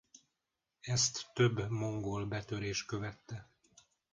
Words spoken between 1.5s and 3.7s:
mongol betörés követte.